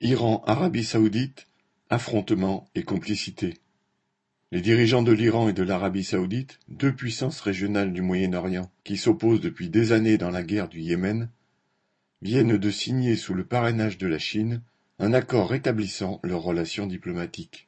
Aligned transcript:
Iran 0.00 0.44
Arabie 0.46 0.84
saoudite, 0.84 1.48
affrontements 1.90 2.68
et 2.76 2.84
complicité. 2.84 3.54
Les 4.52 4.60
dirigeants 4.60 5.02
de 5.02 5.10
l'Iran 5.10 5.48
et 5.48 5.52
de 5.52 5.64
l'Arabie 5.64 6.04
saoudite, 6.04 6.60
deux 6.68 6.94
puissances 6.94 7.40
régionales 7.40 7.92
du 7.92 8.00
Moyen-Orient 8.00 8.70
qui 8.84 8.96
s'opposent 8.96 9.40
depuis 9.40 9.70
des 9.70 9.90
années 9.90 10.16
dans 10.16 10.30
la 10.30 10.44
guerre 10.44 10.68
du 10.68 10.78
Yémen, 10.78 11.28
viennent 12.22 12.58
de 12.58 12.70
signer 12.70 13.16
sous 13.16 13.34
le 13.34 13.44
parrainage 13.44 13.98
de 13.98 14.06
la 14.06 14.20
Chine 14.20 14.62
un 15.00 15.12
accord 15.12 15.50
rétablissant 15.50 16.20
leurs 16.22 16.42
relations 16.42 16.86
diplomatiques. 16.86 17.66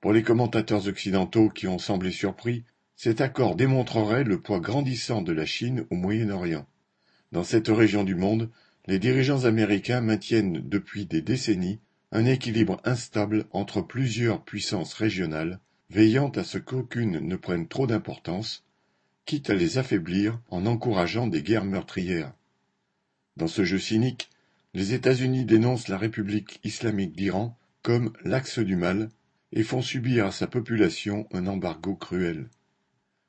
Pour 0.00 0.12
les 0.12 0.24
commentateurs 0.24 0.88
occidentaux 0.88 1.48
qui 1.48 1.68
ont 1.68 1.78
semblé 1.78 2.10
surpris, 2.10 2.64
cet 2.96 3.20
accord 3.20 3.54
démontrerait 3.54 4.24
le 4.24 4.40
poids 4.40 4.58
grandissant 4.58 5.22
de 5.22 5.32
la 5.32 5.46
Chine 5.46 5.86
au 5.90 5.94
Moyen-Orient. 5.94 6.66
Dans 7.30 7.44
cette 7.44 7.68
région 7.68 8.02
du 8.02 8.16
monde, 8.16 8.50
les 8.86 8.98
dirigeants 8.98 9.44
américains 9.44 10.00
maintiennent 10.00 10.60
depuis 10.68 11.06
des 11.06 11.22
décennies 11.22 11.80
un 12.10 12.26
équilibre 12.26 12.80
instable 12.84 13.46
entre 13.52 13.80
plusieurs 13.80 14.44
puissances 14.44 14.94
régionales, 14.94 15.60
veillant 15.88 16.30
à 16.30 16.44
ce 16.44 16.58
qu'aucune 16.58 17.20
ne 17.20 17.36
prenne 17.36 17.68
trop 17.68 17.86
d'importance, 17.86 18.64
quitte 19.24 19.50
à 19.50 19.54
les 19.54 19.78
affaiblir 19.78 20.40
en 20.50 20.66
encourageant 20.66 21.26
des 21.26 21.42
guerres 21.42 21.64
meurtrières. 21.64 22.32
Dans 23.36 23.46
ce 23.46 23.64
jeu 23.64 23.78
cynique, 23.78 24.30
les 24.74 24.94
États-Unis 24.94 25.44
dénoncent 25.44 25.88
la 25.88 25.98
République 25.98 26.60
islamique 26.64 27.16
d'Iran 27.16 27.56
comme 27.82 28.12
l'axe 28.24 28.58
du 28.58 28.76
mal 28.76 29.10
et 29.52 29.62
font 29.62 29.82
subir 29.82 30.26
à 30.26 30.32
sa 30.32 30.46
population 30.46 31.26
un 31.32 31.46
embargo 31.46 31.94
cruel. 31.94 32.48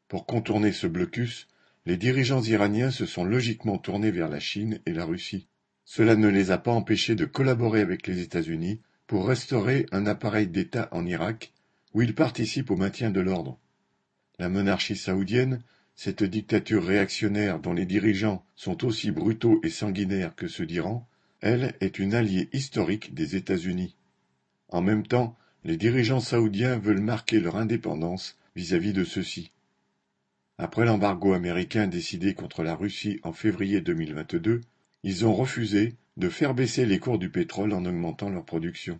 Pour 0.08 0.26
contourner 0.26 0.72
ce 0.72 0.88
blocus, 0.88 1.48
les 1.86 1.98
dirigeants 1.98 2.42
iraniens 2.42 2.92
se 2.92 3.06
sont 3.06 3.26
logiquement 3.26 3.78
tournés 3.78 4.12
vers 4.12 4.30
la 4.30 4.40
Chine 4.40 4.80
et 4.86 4.94
la 4.94 5.06
Russie. 5.06 5.48
Cela 5.86 6.16
ne 6.16 6.30
les 6.30 6.52
a 6.52 6.58
pas 6.58 6.72
empêchés 6.72 7.16
de 7.16 7.26
collaborer 7.26 7.82
avec 7.82 8.08
les 8.08 8.22
États-Unis 8.22 8.80
pour 9.06 9.28
restaurer 9.28 9.86
un 9.92 10.06
appareil 10.06 10.48
d'État 10.48 10.88
en 10.92 11.06
Irak 11.06 11.52
où 11.94 12.02
ils 12.02 12.16
participent 12.16 12.72
au 12.72 12.78
maintien 12.78 13.12
de 13.12 13.20
l'ordre. 13.20 13.60
La 14.40 14.50
monarchie 14.50 14.96
saoudienne, 14.96 15.62
cette 15.96 16.24
dictature 16.24 16.84
réactionnaire 16.84 17.60
dont 17.60 17.74
les 17.74 17.86
dirigeants 17.86 18.46
sont 18.56 18.84
aussi 18.86 19.12
brutaux 19.12 19.60
et 19.64 19.70
sanguinaires 19.70 20.36
que 20.36 20.48
ceux 20.48 20.66
d'Iran, 20.66 21.08
elle 21.42 21.76
est 21.82 22.00
une 22.00 22.16
alliée 22.16 22.50
historique 22.54 23.14
des 23.14 23.36
États-Unis. 23.36 23.96
En 24.70 24.82
même 24.82 25.06
temps, 25.06 25.38
les 25.66 25.78
dirigeants 25.78 26.20
saoudiens 26.20 26.78
veulent 26.78 27.02
marquer 27.02 27.40
leur 27.40 27.58
indépendance 27.58 28.38
vis-à-vis 28.56 28.94
de 28.94 29.04
ceux-ci. 29.04 29.52
Après 30.60 30.86
l'embargo 30.86 31.34
américain 31.34 31.88
décidé 31.88 32.36
contre 32.36 32.62
la 32.64 32.76
Russie 32.76 33.20
en 33.24 33.34
février 33.34 33.82
2022, 33.82 34.62
ils 35.02 35.26
ont 35.26 35.34
refusé 35.34 35.96
de 36.16 36.30
faire 36.30 36.54
baisser 36.54 36.86
les 36.86 37.00
cours 37.00 37.18
du 37.18 37.30
pétrole 37.30 37.74
en 37.74 37.86
augmentant 37.86 38.30
leur 38.30 38.46
production. 38.46 39.00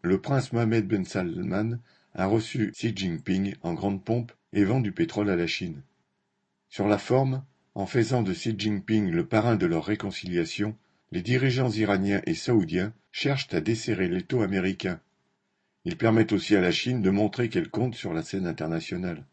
Le 0.00 0.18
prince 0.18 0.52
Mohamed 0.52 0.88
Ben 0.88 1.04
Salman 1.04 1.78
a 2.14 2.26
reçu 2.26 2.70
Xi 2.72 2.96
Jinping 2.96 3.54
en 3.62 3.74
grande 3.74 4.02
pompe 4.02 4.32
et 4.54 4.64
vend 4.64 4.80
du 4.80 4.92
pétrole 4.92 5.28
à 5.28 5.36
la 5.36 5.46
Chine. 5.46 5.82
Sur 6.70 6.88
la 6.88 6.98
forme, 6.98 7.44
en 7.74 7.84
faisant 7.84 8.22
de 8.22 8.32
Xi 8.32 8.54
Jinping 8.56 9.10
le 9.10 9.26
parrain 9.26 9.56
de 9.56 9.66
leur 9.66 9.84
réconciliation, 9.84 10.74
les 11.12 11.22
dirigeants 11.22 11.70
iraniens 11.70 12.22
et 12.24 12.34
saoudiens 12.34 12.94
cherchent 13.12 13.52
à 13.52 13.60
desserrer 13.60 14.08
l'étau 14.08 14.40
américain. 14.40 15.00
Ils 15.84 15.98
permettent 15.98 16.32
aussi 16.32 16.56
à 16.56 16.62
la 16.62 16.72
Chine 16.72 17.02
de 17.02 17.10
montrer 17.10 17.50
qu'elle 17.50 17.68
compte 17.68 17.94
sur 17.94 18.14
la 18.14 18.22
scène 18.22 18.46
internationale. 18.46 19.26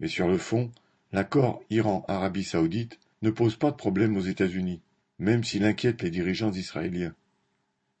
Mais 0.00 0.08
sur 0.08 0.26
le 0.26 0.38
fond, 0.38 0.72
l'accord 1.12 1.62
Iran-Arabie 1.70 2.44
saoudite 2.44 2.98
ne 3.22 3.30
pose 3.30 3.56
pas 3.56 3.70
de 3.70 3.76
problème 3.76 4.16
aux 4.16 4.22
États-Unis, 4.22 4.80
même 5.18 5.44
s'il 5.44 5.64
inquiète 5.64 6.02
les 6.02 6.10
dirigeants 6.10 6.52
israéliens. 6.52 7.14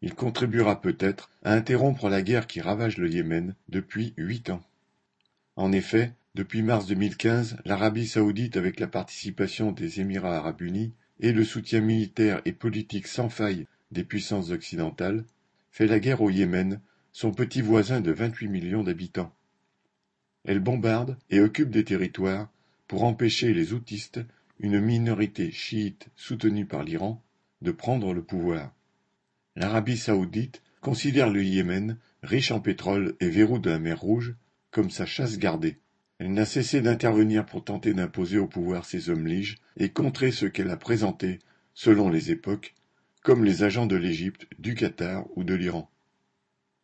Il 0.00 0.14
contribuera 0.14 0.80
peut-être 0.80 1.30
à 1.44 1.52
interrompre 1.52 2.08
la 2.08 2.22
guerre 2.22 2.46
qui 2.46 2.60
ravage 2.60 2.98
le 2.98 3.08
Yémen 3.08 3.54
depuis 3.68 4.14
huit 4.16 4.50
ans. 4.50 4.62
En 5.54 5.70
effet, 5.70 6.12
depuis 6.34 6.62
mars 6.62 6.86
2015, 6.86 7.58
l'Arabie 7.64 8.06
saoudite, 8.06 8.56
avec 8.56 8.80
la 8.80 8.88
participation 8.88 9.70
des 9.70 10.00
Émirats 10.00 10.38
arabes 10.38 10.62
unis 10.62 10.92
et 11.20 11.32
le 11.32 11.44
soutien 11.44 11.80
militaire 11.80 12.40
et 12.46 12.52
politique 12.52 13.06
sans 13.06 13.28
faille 13.28 13.66
des 13.92 14.02
puissances 14.02 14.50
occidentales, 14.50 15.24
fait 15.70 15.86
la 15.86 16.00
guerre 16.00 16.22
au 16.22 16.30
Yémen, 16.30 16.80
son 17.12 17.30
petit 17.32 17.60
voisin 17.60 18.00
de 18.00 18.10
28 18.10 18.48
millions 18.48 18.82
d'habitants. 18.82 19.32
Elle 20.44 20.60
bombarde 20.60 21.16
et 21.30 21.40
occupe 21.40 21.70
des 21.70 21.84
territoires 21.84 22.51
pour 22.92 23.04
empêcher 23.04 23.54
les 23.54 23.72
houtistes, 23.72 24.20
une 24.58 24.78
minorité 24.78 25.50
chiite 25.50 26.08
soutenue 26.14 26.66
par 26.66 26.82
l'Iran, 26.84 27.24
de 27.62 27.70
prendre 27.72 28.12
le 28.12 28.22
pouvoir. 28.22 28.70
L'Arabie 29.56 29.96
saoudite 29.96 30.60
considère 30.82 31.30
le 31.30 31.42
Yémen, 31.42 31.96
riche 32.22 32.50
en 32.50 32.60
pétrole 32.60 33.16
et 33.18 33.30
verrou 33.30 33.58
de 33.58 33.70
la 33.70 33.78
mer 33.78 33.98
Rouge, 33.98 34.34
comme 34.70 34.90
sa 34.90 35.06
chasse 35.06 35.38
gardée. 35.38 35.78
Elle 36.18 36.34
n'a 36.34 36.44
cessé 36.44 36.82
d'intervenir 36.82 37.46
pour 37.46 37.64
tenter 37.64 37.94
d'imposer 37.94 38.36
au 38.36 38.46
pouvoir 38.46 38.84
ses 38.84 39.08
hommes 39.08 39.26
liges 39.26 39.56
et 39.78 39.88
contrer 39.88 40.30
ceux 40.30 40.50
qu'elle 40.50 40.68
a 40.68 40.76
présentés, 40.76 41.38
selon 41.72 42.10
les 42.10 42.30
époques, 42.30 42.74
comme 43.22 43.42
les 43.42 43.62
agents 43.62 43.86
de 43.86 43.96
l'Égypte, 43.96 44.46
du 44.58 44.74
Qatar 44.74 45.24
ou 45.34 45.44
de 45.44 45.54
l'Iran. 45.54 45.90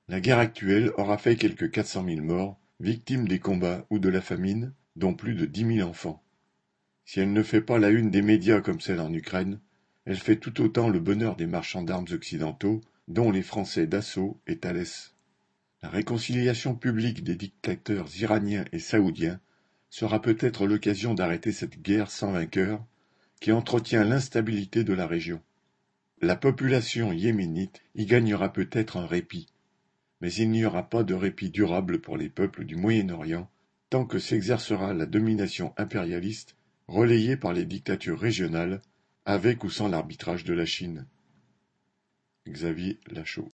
La 0.09 0.21
guerre 0.21 0.39
actuelle 0.39 0.91
aura 0.97 1.19
fait 1.19 1.37
quelques 1.37 1.71
400 1.71 2.07
000 2.07 2.23
morts, 2.23 2.59
victimes 2.81 3.29
des 3.29 3.41
combats 3.41 3.85
ou 3.91 3.99
de 3.99 4.09
la 4.09 4.23
famine, 4.23 4.73
dont 4.99 5.15
plus 5.15 5.35
de 5.35 5.47
dix 5.47 5.65
mille 5.65 5.85
enfants. 5.85 6.23
Si 7.05 7.21
elle 7.21 7.33
ne 7.33 7.43
fait 7.43 7.63
pas 7.63 7.79
la 7.79 7.91
une 7.91 8.11
des 8.11 8.21
médias 8.21 8.61
comme 8.61 8.81
celle 8.81 9.01
en 9.01 9.13
Ukraine, 9.13 9.61
elle 10.05 10.17
fait 10.17 10.37
tout 10.37 10.61
autant 10.61 10.89
le 10.89 11.01
bonheur 11.01 11.37
des 11.37 11.47
marchands 11.47 11.83
d'armes 11.83 12.07
occidentaux, 12.13 12.81
dont 13.07 13.31
les 13.31 13.43
Français 13.43 13.87
Dassault 13.87 14.41
et 14.47 14.59
Thalès. 14.59 15.15
La 15.83 15.89
réconciliation 15.89 16.75
publique 16.75 17.23
des 17.23 17.37
dictateurs 17.37 18.09
iraniens 18.21 18.65
et 18.73 18.81
saoudiens 18.81 19.41
sera 19.91 20.21
peut-être 20.21 20.67
l'occasion 20.67 21.15
d'arrêter 21.15 21.53
cette 21.53 21.81
guerre 21.81 22.11
sans 22.11 22.33
vainqueur 22.33 22.85
qui 23.41 23.53
entretient 23.53 24.05
l'instabilité 24.05 24.83
de 24.83 24.93
la 24.93 25.07
région. 25.07 25.41
La 26.21 26.35
population 26.35 27.13
yéménite 27.13 27.81
y 27.95 28.05
gagnera 28.05 28.53
peut-être 28.53 28.97
un 28.97 29.07
répit, 29.07 29.47
mais 30.21 30.33
il 30.33 30.51
n'y 30.51 30.65
aura 30.65 30.91
pas 30.91 31.05
de 31.05 31.15
répit 31.15 31.51
durable 31.51 32.01
pour 32.01 32.17
les 32.17 32.29
peuples 32.29 32.65
du 32.65 32.75
Moyen-Orient 32.75 33.49
tant 33.91 34.05
que 34.05 34.19
s'exercera 34.19 34.93
la 34.93 35.07
domination 35.07 35.73
impérialiste 35.77 36.57
relayée 36.89 37.37
par 37.37 37.53
les 37.53 37.65
dictatures 37.65 38.19
régionales 38.19 38.83
avec 39.25 39.63
ou 39.63 39.71
sans 39.71 39.89
l'arbitrage 39.89 40.45
de 40.45 40.55
la 40.55 40.67
Chine. 40.67 41.07
Xavier 42.49 42.99
Lachaud 43.07 43.47